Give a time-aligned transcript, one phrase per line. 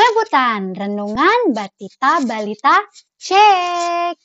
[0.00, 2.72] Rebutan, renungan, batita, balita,
[3.20, 4.16] cek.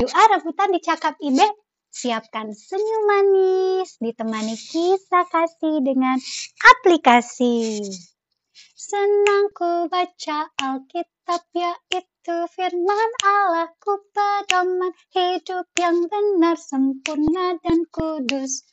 [0.00, 1.44] Yuk rebutan dicakap ibe.
[1.92, 6.16] Siapkan senyum manis, ditemani kisah kasih dengan
[6.64, 7.84] aplikasi.
[8.72, 18.64] Senang ku baca Alkitab yaitu firman Allah ku pedoman hidup yang benar, sempurna dan kudus.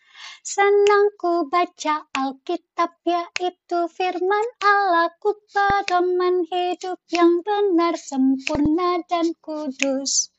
[0.45, 10.29] Senang ku baca Alkitab yaitu firman Allah ku pedoman hidup yang benar, sempurna dan kudus.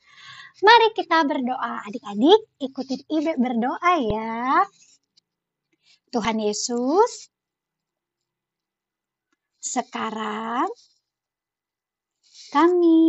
[0.63, 4.65] Mari kita berdoa adik-adik, ikutin Ibe berdoa ya.
[6.09, 7.29] Tuhan Yesus,
[9.61, 10.65] sekarang
[12.49, 13.03] kami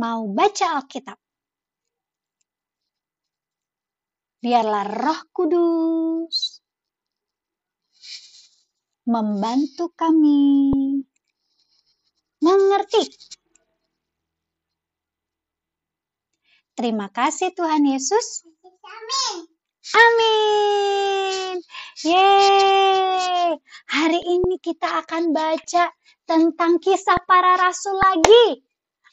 [0.00, 1.18] mau baca Alkitab.
[4.40, 6.64] Biarlah Roh Kudus
[9.04, 10.72] membantu kami
[12.40, 13.04] mengerti.
[16.72, 18.48] Terima kasih Tuhan Yesus.
[18.64, 19.44] Amin.
[19.92, 21.54] Amin.
[22.00, 23.60] Yeay.
[23.92, 25.92] Hari ini kita akan baca
[26.24, 28.64] tentang kisah para rasul lagi.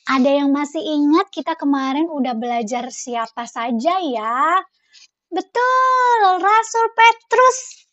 [0.08, 4.64] Ada yang masih ingat kita kemarin udah belajar siapa saja ya?
[5.38, 7.86] Betul, Rasul Petrus.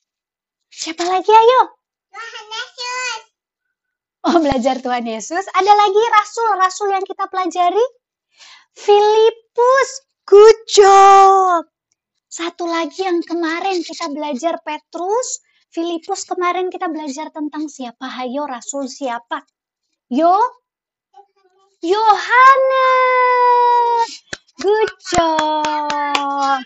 [0.72, 1.76] Siapa lagi ayo?
[2.08, 3.20] Tuhan Yesus.
[4.24, 5.44] Oh, belajar Tuhan Yesus.
[5.52, 7.84] Ada lagi rasul-rasul yang kita pelajari?
[8.72, 9.90] Filipus.
[10.24, 11.68] Good job.
[12.32, 15.44] Satu lagi yang kemarin kita belajar Petrus.
[15.68, 18.08] Filipus kemarin kita belajar tentang siapa?
[18.08, 19.44] Hayo rasul siapa?
[20.08, 20.32] Yo?
[21.84, 22.08] Yohanes.
[24.64, 26.64] Good job.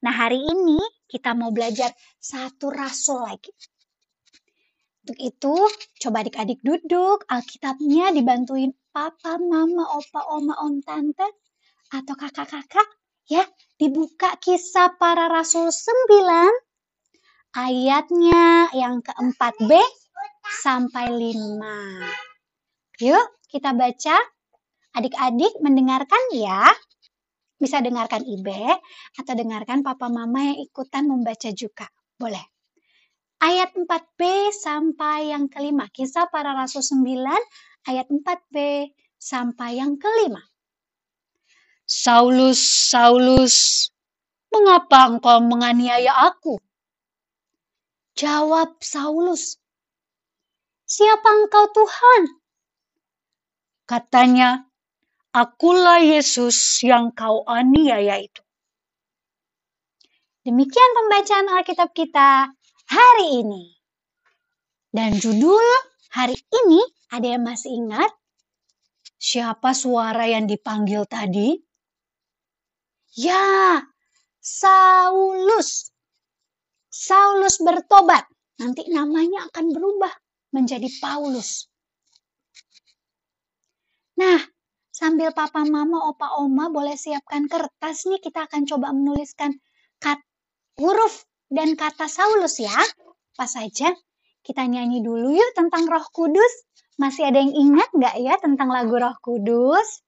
[0.00, 3.52] Nah, hari ini kita mau belajar satu rasul lagi.
[5.00, 5.56] Untuk itu,
[6.06, 11.24] coba adik-adik duduk, Alkitabnya dibantuin papa, mama, opa, oma, om, tante,
[11.90, 12.88] atau kakak-kakak.
[13.30, 13.46] Ya,
[13.78, 16.50] dibuka kisah para rasul 9,
[17.54, 19.78] ayatnya yang keempat B
[20.62, 23.00] sampai 5.
[23.00, 24.18] Yuk, kita baca.
[24.90, 26.66] Adik-adik mendengarkan ya
[27.60, 28.80] bisa dengarkan Ibe
[29.20, 31.86] atau dengarkan papa mama yang ikutan membaca juga.
[32.16, 32.42] Boleh.
[33.40, 34.20] Ayat 4b
[34.52, 35.88] sampai yang kelima.
[35.92, 38.56] Kisah para Rasul 9 ayat 4b
[39.20, 40.40] sampai yang kelima.
[41.84, 43.90] Saulus, Saulus,
[44.54, 46.62] mengapa engkau menganiaya aku?
[48.14, 49.58] Jawab Saulus,
[50.86, 52.22] siapa engkau Tuhan?
[53.90, 54.69] Katanya,
[55.30, 58.42] Akulah Yesus yang kau aniaya itu.
[60.42, 62.50] Demikian pembacaan Alkitab kita
[62.90, 63.78] hari ini.
[64.90, 65.62] Dan judul
[66.10, 66.82] hari ini,
[67.14, 68.10] ada yang masih ingat?
[69.22, 71.54] Siapa suara yang dipanggil tadi?
[73.14, 73.78] Ya,
[74.42, 75.94] Saulus.
[76.90, 78.26] Saulus bertobat.
[78.58, 80.10] Nanti namanya akan berubah
[80.50, 81.70] menjadi Paulus.
[84.18, 84.42] Nah,
[85.00, 89.56] Sambil papa mama, opa oma boleh siapkan kertas nih kita akan coba menuliskan
[89.96, 90.20] kat,
[90.76, 92.76] huruf dan kata Saulus ya.
[93.32, 93.96] Apa saja?
[94.44, 96.52] Kita nyanyi dulu yuk tentang roh kudus.
[97.00, 100.04] Masih ada yang ingat nggak ya tentang lagu roh kudus?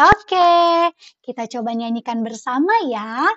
[0.00, 0.88] Oke,
[1.20, 3.28] kita coba nyanyikan bersama ya.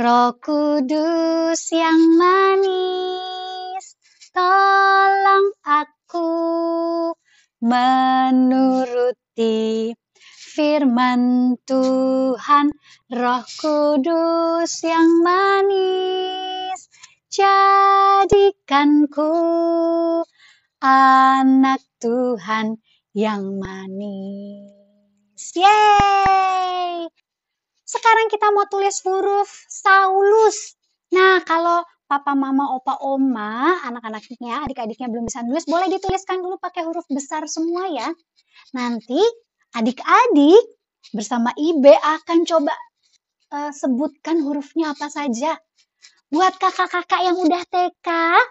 [0.00, 3.84] Roh kudus yang manis,
[4.32, 6.32] tolong aku
[7.60, 9.52] menuruti
[10.24, 12.72] firman Tuhan
[13.12, 16.88] Roh Kudus yang manis
[17.30, 19.30] jadikanku
[20.80, 22.80] anak Tuhan
[23.12, 25.44] yang manis.
[25.52, 27.04] Yeay!
[27.84, 30.80] Sekarang kita mau tulis huruf Saulus.
[31.10, 36.82] Nah, kalau papa, mama, opa, oma, anak-anaknya, adik-adiknya belum bisa nulis, boleh dituliskan dulu pakai
[36.82, 38.10] huruf besar semua ya.
[38.74, 39.22] Nanti
[39.78, 40.66] adik-adik
[41.14, 42.74] bersama Ibe akan coba
[43.54, 45.54] uh, sebutkan hurufnya apa saja.
[46.30, 48.08] Buat kakak-kakak yang udah TK,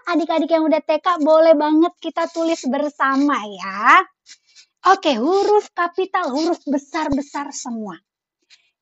[0.08, 4.00] adik-adik yang udah TK, boleh banget kita tulis bersama ya.
[4.88, 8.00] Oke, huruf kapital, huruf besar-besar semua.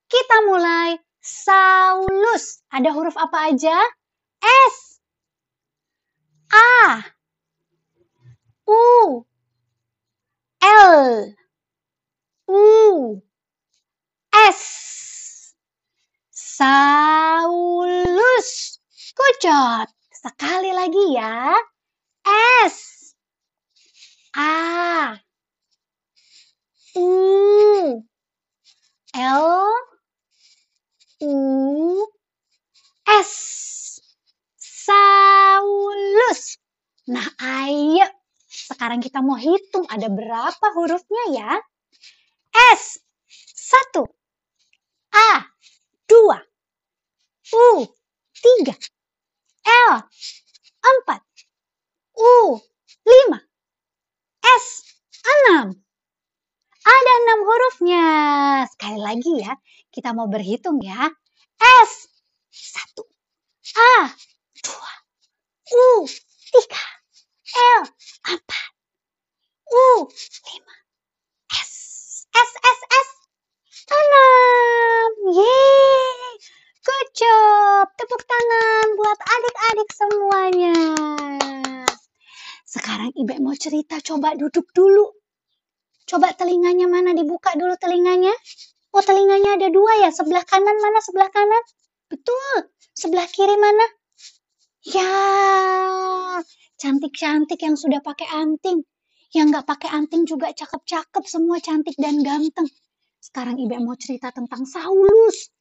[0.06, 0.94] Kita mulai.
[1.18, 2.64] Saulus.
[2.72, 3.76] Ada huruf apa aja?
[4.42, 5.00] S.
[6.52, 7.02] A.
[8.66, 9.26] U.
[10.62, 11.34] L.
[12.48, 13.22] U.
[14.32, 15.54] S.
[16.30, 17.28] Saulus.
[19.18, 19.88] Kucot
[20.18, 21.54] Sekali lagi ya.
[22.66, 23.14] S.
[24.34, 25.14] A.
[26.98, 28.02] U.
[29.14, 29.46] L.
[31.22, 31.38] U.
[33.06, 33.32] S.
[37.08, 37.24] Nah,
[37.64, 38.04] ayo.
[38.48, 41.50] Sekarang kita mau hitung ada berapa hurufnya ya.
[42.76, 43.00] S.
[43.56, 44.04] Satu.
[45.16, 45.48] A.
[46.04, 46.36] Dua.
[47.56, 47.88] U.
[48.36, 48.76] Tiga.
[49.88, 50.04] L.
[50.84, 51.24] Empat.
[52.20, 52.60] U.
[53.08, 53.40] Lima.
[54.44, 54.66] S.
[55.24, 55.72] Enam.
[56.84, 58.06] Ada enam hurufnya.
[58.68, 59.56] Sekali lagi ya,
[59.88, 61.08] kita mau berhitung ya.
[61.84, 62.04] S.
[62.52, 63.08] Satu.
[63.80, 64.12] A.
[64.64, 64.92] Dua.
[65.70, 66.02] U.
[66.50, 66.84] Tiga.
[67.78, 67.82] L.
[68.26, 68.70] Empat.
[69.70, 69.86] U.
[70.50, 70.76] Lima.
[71.54, 71.72] S.
[72.34, 72.52] S.
[72.58, 72.80] S.
[72.90, 73.08] S.
[73.86, 75.10] Enam.
[75.30, 76.30] Yeay.
[76.82, 77.86] Good job.
[77.94, 80.78] Tepuk tangan buat adik-adik semuanya.
[82.66, 84.02] Sekarang Ibe mau cerita.
[84.02, 85.14] Coba duduk dulu.
[86.08, 88.32] Coba telinganya mana dibuka dulu telinganya.
[88.96, 90.10] Oh telinganya ada dua ya.
[90.10, 91.62] Sebelah kanan mana sebelah kanan?
[92.08, 92.72] Betul.
[92.96, 93.97] Sebelah kiri mana?
[94.88, 96.40] Ya,
[96.80, 98.80] cantik-cantik yang sudah pakai anting.
[99.36, 101.24] Yang nggak pakai anting juga cakep-cakep.
[101.28, 102.64] Semua cantik dan ganteng.
[103.20, 105.52] Sekarang Ibe mau cerita tentang Saulus.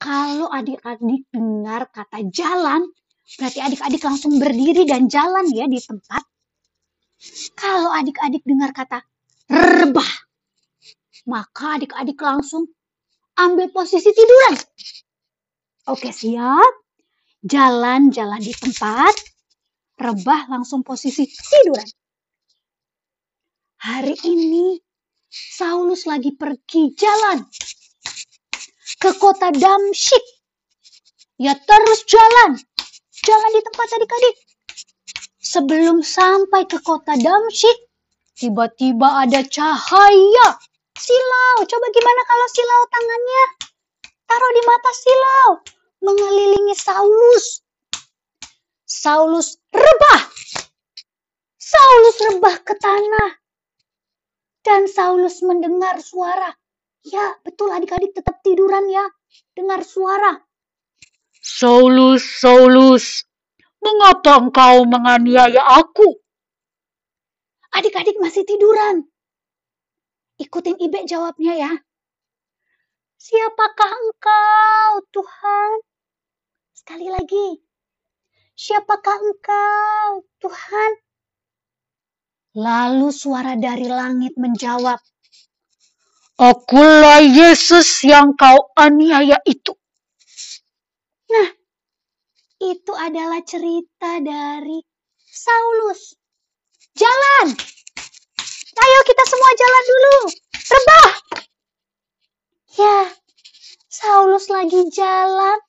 [0.00, 2.88] Kalau adik-adik dengar kata jalan,
[3.36, 6.24] berarti adik-adik langsung berdiri dan jalan ya di tempat.
[7.52, 9.04] Kalau adik-adik dengar kata
[9.52, 10.12] rebah,
[11.28, 12.64] maka adik-adik langsung
[13.36, 14.56] ambil posisi tiduran.
[15.90, 16.87] Oke, siap.
[17.46, 19.14] Jalan-jalan di tempat,
[19.94, 21.86] rebah langsung posisi tiduran.
[23.78, 24.74] Hari ini
[25.30, 27.46] Saulus lagi pergi jalan
[28.98, 30.24] ke kota Damsyik.
[31.38, 32.58] Ya terus jalan.
[33.22, 34.36] Jalan di tempat adik-adik.
[35.38, 37.78] Sebelum sampai ke kota Damsyik,
[38.34, 40.48] tiba-tiba ada cahaya.
[40.98, 43.44] Silau, coba gimana kalau silau tangannya?
[44.26, 45.77] Taruh di mata silau.
[45.98, 47.62] Mengelilingi Saulus.
[48.88, 50.20] Saulus rebah.
[51.58, 53.30] Saulus rebah ke tanah.
[54.64, 56.54] Dan Saulus mendengar suara.
[57.04, 59.04] Ya, betul adik-adik tetap tiduran ya.
[59.54, 60.38] Dengar suara.
[61.38, 63.24] Saulus, Saulus,
[63.80, 66.18] mengapa engkau menganiaya aku?
[67.72, 69.06] Adik-adik masih tiduran.
[70.38, 71.72] Ikutin Ibe jawabnya ya.
[73.18, 75.87] Siapakah engkau, Tuhan?
[76.88, 77.48] Sekali lagi.
[78.56, 80.90] Siapakah engkau, Tuhan?
[82.56, 84.96] Lalu suara dari langit menjawab,
[86.40, 89.76] Akulah Yesus yang kau aniaya itu.
[91.28, 91.52] Nah,
[92.56, 94.80] itu adalah cerita dari
[95.28, 96.16] Saulus.
[96.96, 97.52] Jalan!
[98.80, 100.16] Ayo kita semua jalan dulu.
[100.56, 101.10] Rebah!
[102.80, 102.98] Ya,
[103.92, 105.67] Saulus lagi jalan,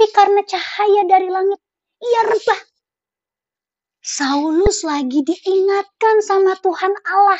[0.00, 1.60] tapi karena cahaya dari langit,
[2.00, 2.60] ia rebah.
[4.00, 7.36] Saulus lagi diingatkan sama Tuhan Allah.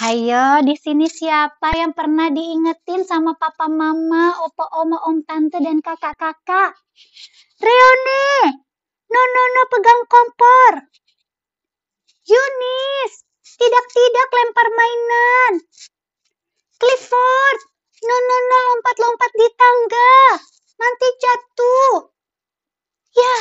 [0.00, 5.84] Hayo, di sini siapa yang pernah diingetin sama papa mama, opa oma, om tante, dan
[5.84, 6.80] kakak-kakak?
[7.60, 8.24] Reone,
[9.12, 10.80] no no no pegang kompor.
[12.24, 13.12] Yunis,
[13.44, 15.52] tidak-tidak lempar mainan.
[16.80, 17.60] Clifford,
[18.00, 20.40] no no no lompat-lompat di tangga.
[20.74, 22.10] Nanti jatuh.
[23.14, 23.36] Ya,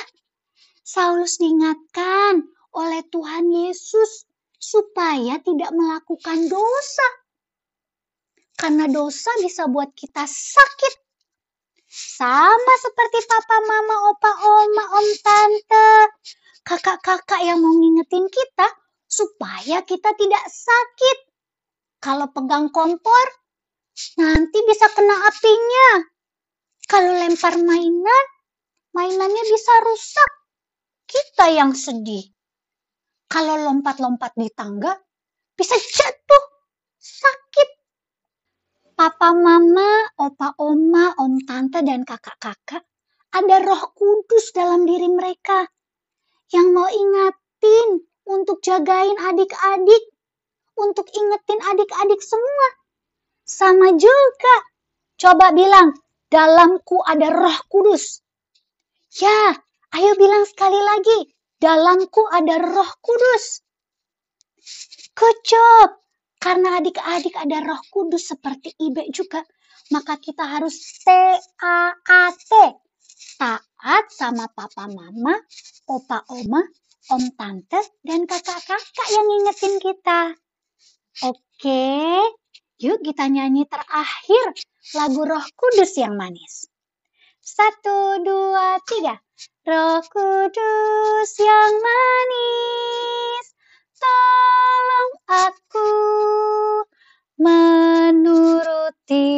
[0.85, 7.09] Saulus diingatkan oleh Tuhan Yesus supaya tidak melakukan dosa.
[8.53, 10.93] Karena dosa bisa buat kita sakit.
[11.93, 15.91] Sama seperti papa, mama, opa, oma, om, tante,
[16.65, 18.67] kakak-kakak yang mau ngingetin kita
[19.05, 21.17] supaya kita tidak sakit.
[22.01, 23.27] Kalau pegang kompor,
[24.17, 25.42] nanti bisa kena apinya.
[26.93, 28.25] Kalau lempar mainan,
[28.93, 30.31] mainannya bisa rusak.
[31.09, 32.21] Kita yang sedih.
[33.25, 34.93] Kalau lompat-lompat di tangga,
[35.57, 36.43] bisa jatuh,
[37.01, 37.69] sakit.
[38.93, 42.85] Papa, mama, opa, oma, om, tante, dan kakak-kakak
[43.33, 45.65] ada roh kudus dalam diri mereka
[46.53, 50.03] yang mau ingatin untuk jagain adik-adik,
[50.77, 52.67] untuk ingetin adik-adik semua.
[53.49, 54.55] Sama juga.
[55.17, 55.97] Coba bilang,
[56.33, 58.25] dalamku ada roh kudus.
[59.21, 59.53] Ya,
[59.93, 61.29] ayo bilang sekali lagi,
[61.61, 63.61] dalamku ada roh kudus.
[65.13, 65.45] Good.
[66.41, 69.45] Karena adik-adik ada roh kudus seperti Ibe juga,
[69.93, 70.73] maka kita harus
[71.05, 72.51] T-A-A-T.
[73.37, 75.37] Taat sama papa mama,
[75.87, 76.59] opa oma,
[77.13, 80.21] om tante, dan kakak-kakak yang ngingetin kita.
[81.23, 81.87] Oke,
[82.83, 84.59] Yuk kita nyanyi terakhir
[84.99, 86.67] lagu Roh Kudus yang manis.
[87.39, 89.15] Satu, dua, tiga.
[89.63, 93.45] Roh Kudus yang manis,
[93.95, 95.91] tolong aku
[97.39, 99.31] menuruti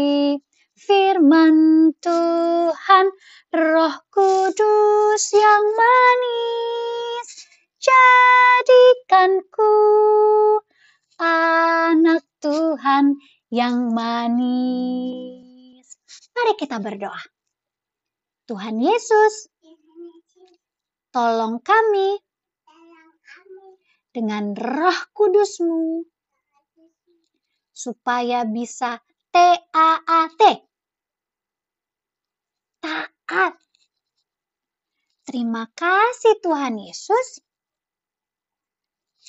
[0.74, 3.14] firman Tuhan.
[3.54, 7.46] Roh Kudus yang manis,
[7.78, 9.70] jadikanku
[11.22, 13.18] anak Tuhan
[13.50, 15.82] yang manis.
[16.38, 17.18] Mari kita berdoa.
[18.46, 19.50] Tuhan Yesus,
[21.10, 22.22] tolong kami
[24.14, 26.06] dengan roh kudusmu
[27.74, 29.02] supaya bisa
[29.34, 30.42] T-A-A-T.
[32.78, 33.58] Taat.
[35.26, 37.42] Terima kasih Tuhan Yesus.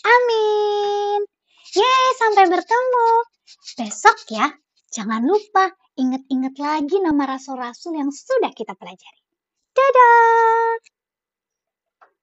[0.04, 1.36] Amin.
[1.76, 3.09] Yeay, sampai bertemu.
[3.76, 4.49] Besok ya,
[4.88, 5.68] jangan lupa
[6.00, 9.21] ingat-ingat lagi nama rasul-rasul yang sudah kita pelajari.
[9.76, 10.95] Dadah!